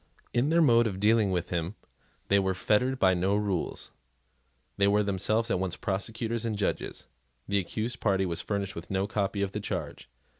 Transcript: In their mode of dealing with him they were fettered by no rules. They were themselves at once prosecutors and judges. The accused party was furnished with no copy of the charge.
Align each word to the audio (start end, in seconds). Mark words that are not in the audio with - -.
In 0.33 0.49
their 0.49 0.63
mode 0.63 0.87
of 0.87 0.99
dealing 0.99 1.29
with 1.29 1.49
him 1.49 1.75
they 2.27 2.39
were 2.39 2.55
fettered 2.55 2.97
by 2.97 3.13
no 3.13 3.35
rules. 3.35 3.91
They 4.77 4.87
were 4.87 5.03
themselves 5.03 5.51
at 5.51 5.59
once 5.59 5.75
prosecutors 5.75 6.43
and 6.43 6.57
judges. 6.57 7.05
The 7.47 7.59
accused 7.59 7.99
party 7.99 8.25
was 8.25 8.41
furnished 8.41 8.75
with 8.75 8.89
no 8.89 9.05
copy 9.05 9.43
of 9.43 9.51
the 9.51 9.59
charge. 9.59 10.09